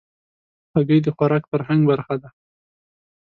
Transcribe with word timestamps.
هګۍ 0.73 0.99
د 1.03 1.07
خوراک 1.15 1.43
فرهنګ 1.51 1.81
برخه 1.91 2.15
ده. 2.21 2.29